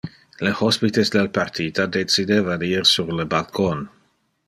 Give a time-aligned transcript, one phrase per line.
[0.45, 3.89] Le hospites del partita decideva de ir sur le balcon.